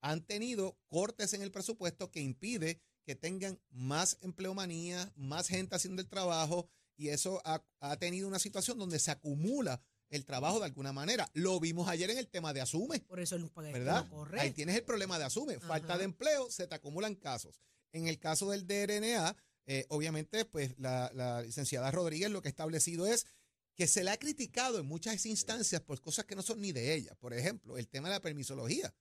[0.00, 6.02] Han tenido cortes en el presupuesto que impide que tengan más empleomanía, más gente haciendo
[6.02, 7.62] el trabajo, y eso ha,
[7.96, 11.28] tenido una situación donde se acumula el trabajo de alguna manera.
[11.32, 13.00] Lo vimos ayer en el tema de Asume.
[13.00, 14.06] Por eso el ¿verdad?
[14.38, 15.58] Ahí tienes el problema de Asume.
[15.58, 17.60] Falta de empleo, se te acumulan casos.
[17.92, 22.50] En el caso del DRNA, eh, obviamente, pues la, la, licenciada Rodríguez lo que ha
[22.50, 23.26] establecido es
[23.74, 26.94] que se le ha criticado en muchas instancias por cosas que no son ni de
[26.94, 27.14] ella.
[27.16, 28.92] Por ejemplo, el tema de la permisología.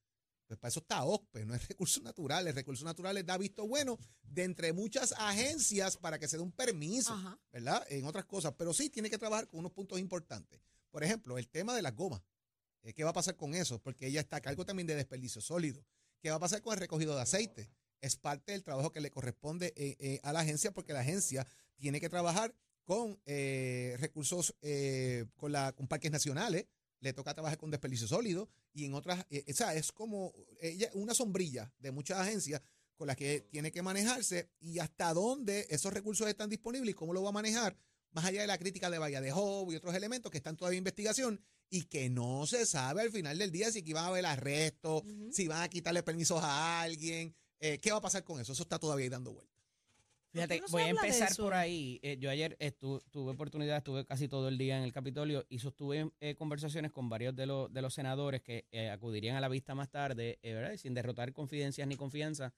[0.48, 2.54] Pues para eso está OCPE, no es recursos naturales.
[2.54, 7.18] Recursos naturales da visto bueno de entre muchas agencias para que se dé un permiso,
[7.52, 7.86] ¿verdad?
[7.90, 8.54] En otras cosas.
[8.58, 10.60] Pero sí tiene que trabajar con unos puntos importantes.
[10.90, 12.22] Por ejemplo, el tema de las gomas.
[12.84, 13.82] Eh, ¿Qué va a pasar con eso?
[13.82, 15.86] Porque ella está a cargo también de desperdicio sólido.
[16.22, 17.72] ¿Qué va a pasar con el recogido de aceite?
[18.02, 21.48] Es parte del trabajo que le corresponde eh, eh, a la agencia porque la agencia
[21.78, 24.54] tiene que trabajar con recursos,
[25.38, 26.66] con, la, con parques nacionales,
[27.02, 30.90] le toca trabajar con desperdicio sólido y en otras, eh, o sea, es como ella,
[30.94, 32.62] una sombrilla de muchas agencias
[32.96, 37.14] con las que tiene que manejarse y hasta dónde esos recursos están disponibles y cómo
[37.14, 37.76] lo va a manejar,
[38.12, 40.78] más allá de la crítica de Bahía de Job y otros elementos que están todavía
[40.78, 44.08] en investigación y que no se sabe al final del día si aquí van a
[44.10, 48.42] haber arresto, si van a quitarle permisos a alguien, eh, qué va a pasar con
[48.42, 49.62] eso, eso está todavía ahí dando vueltas.
[50.32, 52.00] Fíjate, voy a empezar por ahí.
[52.02, 56.10] Eh, yo ayer tuve oportunidad, estuve casi todo el día en el Capitolio y sostuve
[56.22, 59.76] eh, conversaciones con varios de, los, de los senadores que eh, acudirían a la vista
[59.76, 60.78] más tarde, ¿verdad?
[60.78, 62.54] sin derrotar confidencias ni confianza.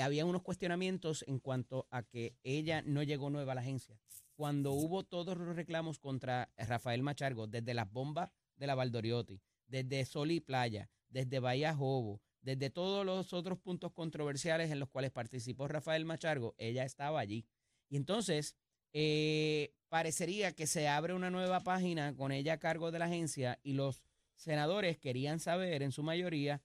[0.00, 3.98] había unos cuestionamientos en cuanto a que ella no llegó nueva a la agencia.
[4.36, 10.04] Cuando hubo todos los reclamos contra Rafael Machargo, desde las bombas de la Valdoriotti, desde
[10.04, 15.10] Sol y Playa, desde Bahía Jobo, desde todos los otros puntos controversiales en los cuales
[15.10, 17.44] participó Rafael Machargo, ella estaba allí.
[17.88, 18.54] Y entonces,
[18.92, 23.58] eh, parecería que se abre una nueva página con ella a cargo de la agencia
[23.64, 24.04] y los
[24.36, 26.62] senadores querían saber, en su mayoría,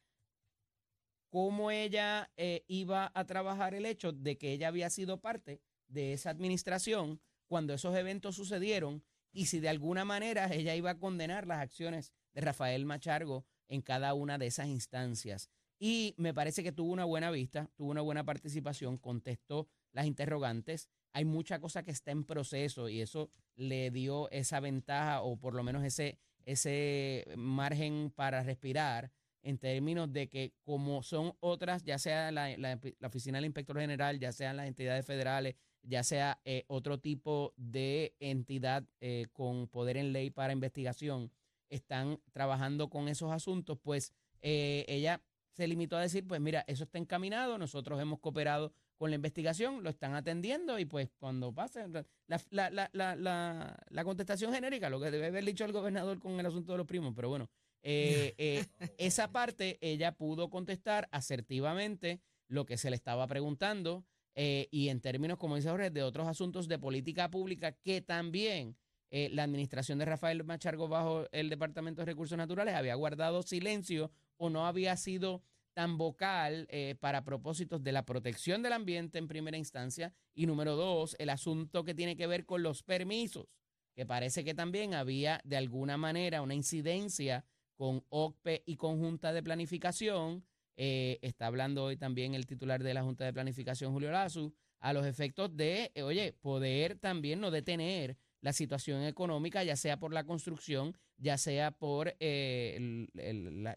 [1.29, 6.13] cómo ella eh, iba a trabajar el hecho de que ella había sido parte de
[6.13, 11.47] esa administración cuando esos eventos sucedieron y si de alguna manera ella iba a condenar
[11.47, 15.49] las acciones de Rafael Machargo en cada una de esas instancias.
[15.83, 20.89] Y me parece que tuvo una buena vista, tuvo una buena participación, contestó las interrogantes.
[21.11, 25.55] Hay mucha cosa que está en proceso y eso le dio esa ventaja o por
[25.55, 31.97] lo menos ese, ese margen para respirar en términos de que como son otras, ya
[31.97, 36.63] sea la, la, oficina del inspector general, ya sean las entidades federales, ya sea eh,
[36.67, 41.31] otro tipo de entidad eh, con poder en ley para investigación,
[41.69, 44.13] están trabajando con esos asuntos, pues
[44.43, 49.09] eh, ella se limitó a decir, pues mira, eso está encaminado, nosotros hemos cooperado con
[49.09, 51.87] la investigación, lo están atendiendo y pues cuando pase
[52.27, 56.45] la, la, la, la, contestación genérica, lo que debe haber dicho el gobernador con el
[56.45, 57.49] asunto de los primos, pero bueno,
[57.81, 58.65] eh, eh,
[58.99, 65.01] esa parte ella pudo contestar asertivamente lo que se le estaba preguntando eh, y en
[65.01, 68.77] términos, como dice Jorge, de otros asuntos de política pública que también
[69.09, 74.09] la administración de Rafael Machargo bajo el Departamento de Recursos Naturales había guardado silencio
[74.41, 76.67] o no había sido tan vocal
[76.99, 81.85] para propósitos de la protección del ambiente en primera instancia y número dos, el asunto
[81.85, 83.47] que tiene que ver con los permisos,
[83.93, 87.45] que parece que también había de alguna manera una incidencia
[87.81, 90.45] con OCPE y con Junta de Planificación.
[90.75, 94.93] Eh, está hablando hoy también el titular de la Junta de Planificación, Julio Lazu, a
[94.93, 100.13] los efectos de, eh, oye, poder también no detener la situación económica, ya sea por
[100.13, 103.07] la construcción, ya sea por eh,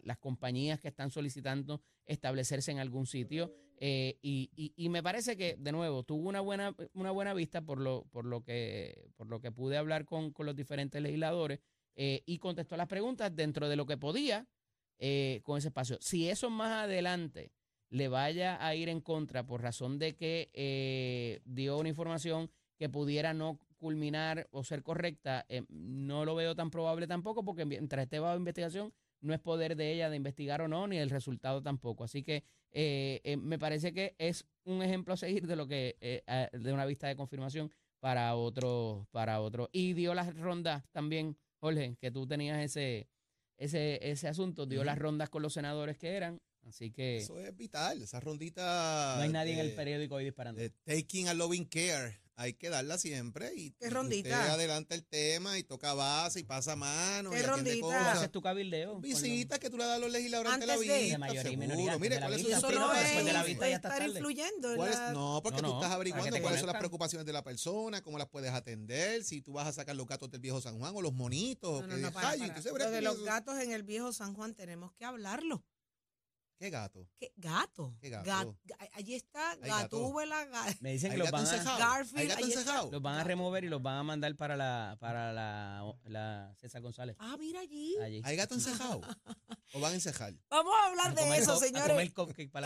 [0.03, 3.53] las compañías que están solicitando establecerse en algún sitio.
[3.79, 8.25] y, me parece que, de nuevo, tuvo una buena, una buena vista por lo, por
[8.25, 11.59] lo, que, por lo que pude hablar con, con los diferentes legisladores
[11.95, 14.45] eh, y contestó las preguntas dentro de lo que podía
[14.99, 15.97] eh, con ese espacio.
[16.01, 17.53] Si eso más adelante
[17.89, 22.89] le vaya a ir en contra por razón de que eh, dio una información que
[22.89, 28.19] pudiera no culminar o ser correcta, no lo veo tan probable tampoco porque mientras esté
[28.19, 32.03] bajo investigación no es poder de ella de investigar o no, ni el resultado tampoco.
[32.03, 32.43] Así que
[33.37, 37.15] me parece que es un ejemplo a seguir de lo que de una vista de
[37.15, 39.69] confirmación para otro, para otro.
[39.71, 43.07] Y dio las rondas también Jorge, que tú tenías ese,
[43.57, 46.39] ese, ese asunto, dio las rondas con los senadores que eran.
[46.65, 47.17] Así que.
[47.17, 49.15] Eso es vital, esa rondita.
[49.17, 50.61] No hay nadie en el periódico hoy disparando.
[50.85, 54.53] taking a loving care hay que darla siempre y ¿Qué rondita?
[54.53, 58.11] adelanta el tema y toca base y pasa mano ¿Qué y rondita?
[58.11, 58.99] haces tu cabildeo?
[58.99, 60.93] Visitas que tú le das a los legisladores ante la vista.
[60.95, 61.97] De mayoría y minoría.
[61.97, 64.75] Mire, ¿cuáles son Eso no es de la vista ya estar influyendo.
[65.13, 68.27] No, porque no, tú estás averiguando cuáles son las preocupaciones de la persona, cómo las
[68.27, 71.13] puedes atender, si tú vas a sacar los gatos del viejo San Juan o los
[71.13, 71.81] monitos.
[71.81, 72.85] No, no, no, para, para.
[72.85, 75.63] Lo de los gatos en el viejo San Juan tenemos que hablarlo.
[76.57, 77.09] ¿Qué gato?
[77.17, 77.97] ¿Qué gato?
[77.99, 78.57] ¿Qué gato?
[78.93, 80.47] allí está Gatúbela.
[80.81, 84.03] Me dicen que los van, a, Garfield, los van a remover y los van a
[84.03, 87.17] mandar para la para la, la César González.
[87.19, 87.95] Ah, mira allí.
[88.23, 89.01] ¿Hay gato encejado?
[89.73, 90.33] ¿O van a encejar?
[90.49, 92.13] Vamos a hablar de eso, señores.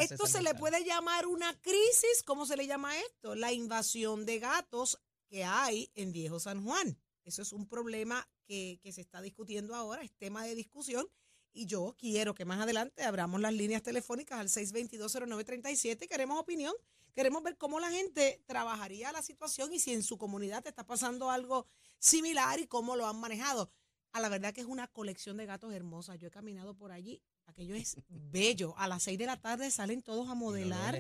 [0.02, 2.23] esto se le puede llamar una crisis.
[2.25, 3.34] ¿Cómo se le llama esto?
[3.34, 6.99] La invasión de gatos que hay en Viejo San Juan.
[7.23, 11.08] Eso es un problema que, que se está discutiendo ahora, es tema de discusión
[11.53, 16.07] y yo quiero que más adelante abramos las líneas telefónicas al 6220937.
[16.07, 16.73] Queremos opinión.
[17.13, 21.31] Queremos ver cómo la gente trabajaría la situación y si en su comunidad está pasando
[21.31, 23.71] algo similar y cómo lo han manejado.
[24.12, 26.15] A la verdad que es una colección de gatos hermosa.
[26.15, 27.21] Yo he caminado por allí.
[27.45, 28.75] Aquello es bello.
[28.77, 30.99] A las 6 de la tarde salen todos a modelar.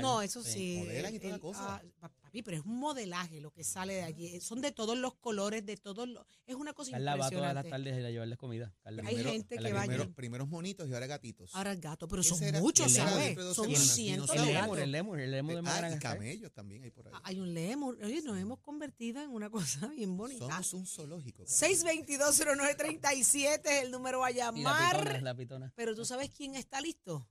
[0.00, 0.78] No, eso sí.
[0.78, 1.82] Modelan y toda cosa.
[2.00, 2.10] Ah,
[2.42, 4.40] pero es un modelaje lo que sale de allí.
[4.40, 6.24] Son de todos los colores, de todos los.
[6.46, 7.36] Es una cosa Carla impresionante.
[7.36, 8.74] va todas las tardes a llevarles comida.
[8.84, 11.54] Hay gente que va primero, Primeros monitos y ahora gatitos.
[11.54, 13.38] Ahora gatos, pero son muchos, ¿sabes?
[13.54, 14.78] Son cientos de gatos.
[14.78, 17.14] El lemur, el lemur de ah, y camellos también hay por ahí.
[17.24, 17.98] Hay un lemur.
[18.02, 20.46] Oye, nos hemos convertido en una cosa bien bonita.
[20.62, 21.44] Somos un zoológico.
[21.44, 24.96] 6220937 es el número a llamar.
[24.96, 25.72] la pitona, la pitona.
[25.74, 27.28] Pero tú sabes quién está listo?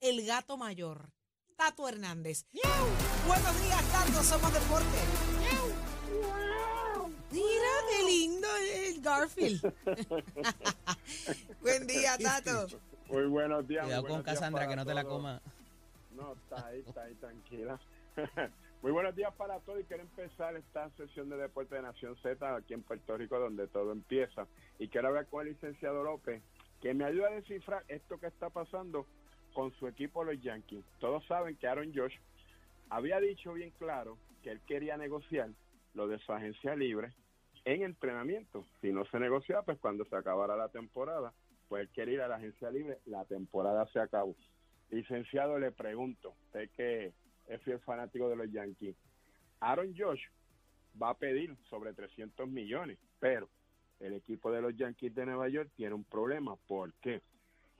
[0.00, 1.12] El gato mayor.
[1.64, 2.44] Tato Hernández.
[3.24, 4.98] Buenos días, Tato, somos deporte.
[7.30, 9.72] Mira qué lindo el Garfield.
[11.62, 12.66] Buen día, Tato.
[13.06, 13.84] Muy buenos días.
[13.84, 15.40] Cuidado con Cassandra, que no te la coma.
[16.16, 17.78] No, está ahí, está ahí, tranquila.
[18.82, 22.56] Muy buenos días para todos y quiero empezar esta sesión de Deporte de Nación Z
[22.56, 24.48] aquí en Puerto Rico donde todo empieza.
[24.80, 26.42] Y quiero hablar con el licenciado López
[26.80, 29.06] que me ayude a descifrar esto que está pasando
[29.52, 30.84] con su equipo los Yankees.
[30.98, 32.16] Todos saben que Aaron Josh
[32.90, 35.50] había dicho bien claro que él quería negociar
[35.94, 37.12] lo de su agencia libre
[37.64, 38.66] en entrenamiento.
[38.80, 41.32] Si no se negociaba, pues cuando se acabara la temporada,
[41.68, 44.34] pues él quería ir a la agencia libre, la temporada se acabó.
[44.90, 47.12] Licenciado, le pregunto, usted que
[47.46, 48.96] es fiel fanático de los Yankees,
[49.60, 50.22] Aaron Josh
[51.00, 53.48] va a pedir sobre 300 millones, pero
[54.00, 56.56] el equipo de los Yankees de Nueva York tiene un problema.
[56.66, 57.22] ¿Por qué?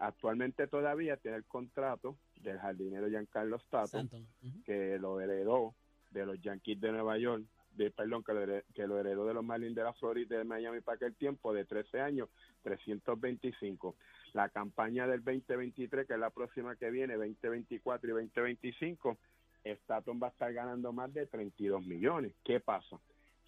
[0.02, 4.00] Actualmente todavía tiene el contrato del jardinero Giancarlo Stato.
[4.00, 4.62] Ujú.
[4.64, 5.74] que lo heredó
[6.10, 7.44] de los Yankees de Nueva York,
[7.76, 10.38] de, perdón, que lo, heredó, que lo heredó de los Marlins de la Florida y
[10.38, 12.28] de Miami para aquel tiempo, de 13 años,
[12.62, 13.94] 325.
[14.32, 19.16] La campaña del 2023, que es la próxima que viene, 2024 y 2025,
[19.62, 22.34] Staton va a estar ganando más de 32 millones.
[22.42, 22.98] ¿Qué pasa?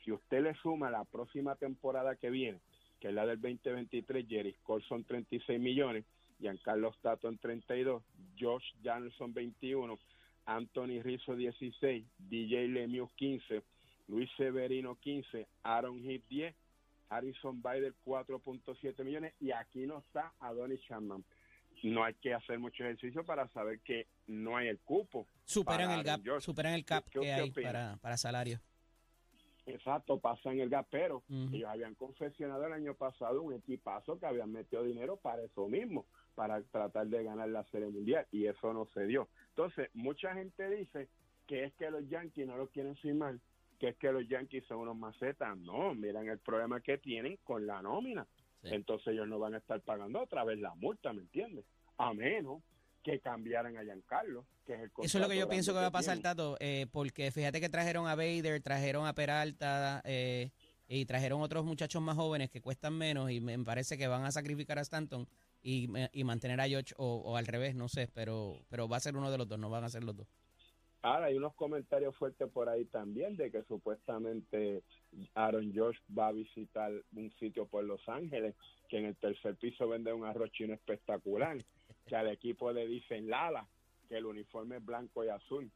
[0.05, 2.61] Si usted le suma la próxima temporada que viene,
[3.01, 6.05] que es la del 2023, Jerry Colson 36 millones,
[6.39, 8.03] Giancarlo Staton 32,
[8.39, 9.99] Josh Janelson 21,
[10.47, 13.63] Anthony Rizzo 16, DJ Lemieux 15,
[14.09, 16.55] Luis Severino 15, Aaron Heath 10,
[17.09, 21.25] Harrison Biden 4.7 millones y aquí no está Adonis Chapman.
[21.83, 25.27] No hay que hacer mucho ejercicio para saber que no hay el cupo.
[25.45, 26.45] Superan el gap, George.
[26.45, 28.59] superan el cap ¿Qué- que hay para, para salario.
[29.67, 31.49] Exacto, pasan el gap, pero Ujú.
[31.55, 36.07] ellos habían confeccionado el año pasado un equipazo que habían metido dinero para eso mismo,
[36.35, 39.29] para tratar de ganar la Serie Mundial, y eso no se dio.
[39.51, 41.09] Entonces, mucha gente dice
[41.47, 43.39] que es que los Yankees no lo quieren firmar,
[43.79, 45.57] que es que los Yankees son unos macetas.
[45.59, 48.27] No, miran el problema que tienen con la nómina.
[48.63, 48.71] Sí.
[48.73, 51.65] Entonces ellos no van a estar pagando otra vez la multa, ¿me entiendes?
[51.99, 52.63] A menos
[53.03, 55.87] que cambiaran a Giancarlo, que es el Eso es lo que yo pienso que va
[55.87, 56.19] a pasar.
[56.21, 60.51] Tato, eh, porque fíjate que trajeron a Bader, trajeron a Peralta eh,
[60.89, 64.33] y trajeron otros muchachos más jóvenes que cuestan menos y me parece que van a
[64.33, 65.29] sacrificar a Stanton
[65.65, 69.01] y, y mantener a George o, o al revés, no sé, pero, pero va a
[69.01, 70.29] ser uno de los dos, no van a ser los dos.
[71.01, 74.83] Ahora hay unos comentarios fuertes por ahí también de que supuestamente
[75.35, 78.55] Aaron Josh va a visitar un sitio por Los Ángeles,
[78.89, 81.59] que en el tercer piso vende un arroz chino espectacular,
[82.07, 83.67] que al equipo le dicen Lala,
[84.09, 85.71] que el uniforme es blanco y azul.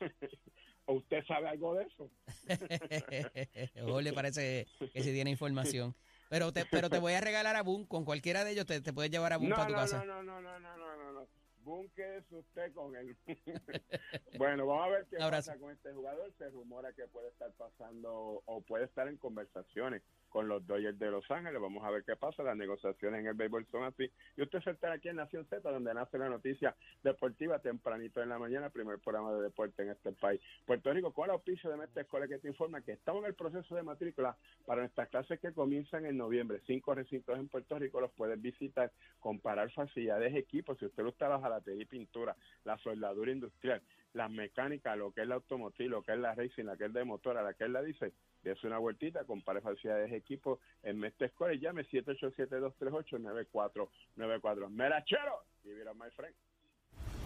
[0.86, 2.10] ¿Usted sabe algo de eso?
[3.86, 5.94] o le parece que sí tiene información.
[6.30, 8.92] Pero te, pero te voy a regalar a Boone, con cualquiera de ellos te, te
[8.94, 10.04] puedes llevar a No, para tu no, casa.
[10.04, 11.28] no, no, no, no, no, no, no.
[11.62, 13.16] Búnquese usted con él.
[14.38, 15.50] bueno, vamos a ver qué abrazo.
[15.50, 16.32] pasa con este jugador.
[16.38, 21.10] Se rumora que puede estar pasando o puede estar en conversaciones con los Dodgers de
[21.10, 21.60] Los Ángeles.
[21.60, 22.42] Vamos a ver qué pasa.
[22.42, 24.10] Las negociaciones en el béisbol son así.
[24.36, 28.38] Y usted se aquí en Nación Z, donde nace la noticia deportiva tempranito en la
[28.38, 30.40] mañana, primer programa de deporte en este país.
[30.64, 33.34] Puerto Rico, con el auspicio de Mestre Escuela que te informa que estamos en el
[33.34, 36.60] proceso de matrícula para nuestras clases que comienzan en noviembre.
[36.66, 40.78] Cinco recintos en Puerto Rico los puedes visitar, comparar facilidades, equipos.
[40.78, 45.28] Si usted gusta la jalatería y pintura, la soldadura industrial, las mecánicas, lo que es
[45.28, 47.70] la automotriz, lo que es la racing, la que es de motora, la que es
[47.70, 54.68] la dice, dése una vueltita, compare facilidades, equipos en Mestre Escuela y llame 787-238-9494.
[54.70, 56.34] Merachero, it up, my friend.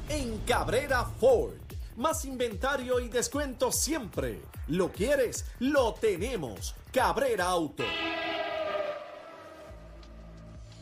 [0.09, 1.59] En Cabrera Ford.
[1.97, 4.41] Más inventario y descuento siempre.
[4.67, 5.55] ¿Lo quieres?
[5.61, 6.75] Lo tenemos.
[6.93, 7.85] Cabrera Auto.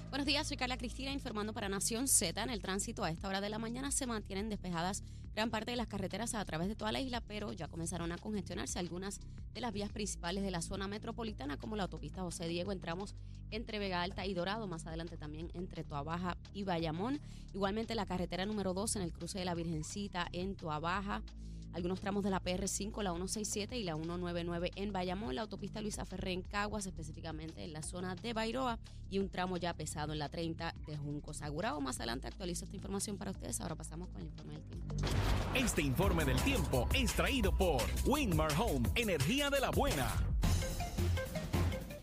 [0.08, 2.42] Buenos días, soy Carla Cristina informando para Nación Z.
[2.42, 5.76] En el tránsito a esta hora de la mañana se mantienen despejadas gran parte de
[5.76, 9.20] las carreteras a través de toda la isla, pero ya comenzaron a congestionarse algunas
[9.54, 13.14] de las vías principales de la zona metropolitana, como la autopista José Diego, entramos
[13.50, 17.20] entre Vega Alta y Dorado, más adelante también entre Toabaja y Bayamón.
[17.54, 21.22] Igualmente la carretera número 2 en el cruce de la Virgencita en Toabaja.
[21.72, 26.04] Algunos tramos de la PR5, la 167 y la 199 en Bayamón, la autopista Luisa
[26.04, 28.78] Ferré en Caguas, específicamente en la zona de Bairoa,
[29.10, 31.40] y un tramo ya pesado en la 30 de Juncos.
[31.42, 33.60] Agurado, más adelante actualizo esta información para ustedes.
[33.60, 34.94] Ahora pasamos con el informe del tiempo.
[35.54, 40.12] Este informe del tiempo es traído por Winmar Home, energía de la buena.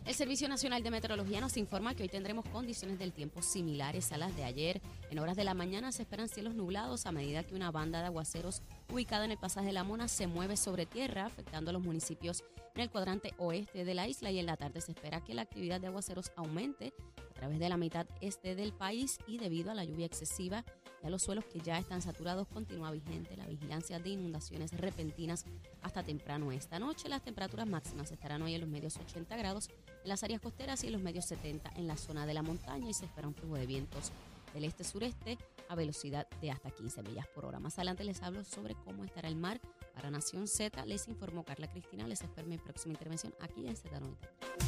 [0.10, 4.18] El Servicio Nacional de Meteorología nos informa que hoy tendremos condiciones del tiempo similares a
[4.18, 4.82] las de ayer.
[5.12, 8.08] En horas de la mañana se esperan cielos nublados a medida que una banda de
[8.08, 11.84] aguaceros ubicada en el pasaje de la Mona se mueve sobre tierra, afectando a los
[11.84, 12.44] municipios
[12.76, 15.44] en el cuadrante oeste de la isla y en la tarde se espera que la
[15.44, 16.94] actividad de aguaceros aumente
[17.30, 20.64] a través de la mitad este del país y debido a la lluvia excesiva
[21.02, 25.46] y a los suelos que ya están saturados continúa vigente la vigilancia de inundaciones repentinas
[25.82, 27.10] hasta temprano esta noche.
[27.10, 29.70] Las temperaturas máximas estarán hoy en los medios 80 grados
[30.04, 32.90] en las áreas costeras y en los medios 70 en la zona de la montaña
[32.90, 34.12] y se espera un flujo de vientos
[34.54, 35.38] del este-sureste
[35.70, 37.60] a velocidad de hasta 15 millas por hora.
[37.60, 39.62] Más adelante les hablo sobre cómo estará el mar
[39.94, 40.86] para Nación Z.
[40.86, 42.08] Les informó Carla Cristina.
[42.08, 44.18] Les espero mi próxima intervención aquí en Z90.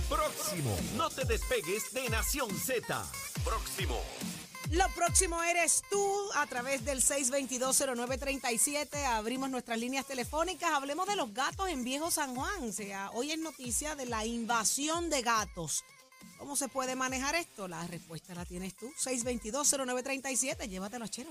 [0.07, 0.77] Próximo.
[0.95, 3.03] No te despegues de Nación Z.
[3.43, 3.99] Próximo.
[4.71, 9.03] Lo próximo eres tú a través del 6220937.
[9.05, 10.71] Abrimos nuestras líneas telefónicas.
[10.71, 12.69] Hablemos de los gatos en Viejo San Juan.
[12.69, 15.83] O sea, hoy es noticia de la invasión de gatos.
[16.37, 17.67] ¿Cómo se puede manejar esto?
[17.67, 18.91] La respuesta la tienes tú.
[18.99, 20.67] 6220937.
[20.67, 21.29] Llévatelo, chero.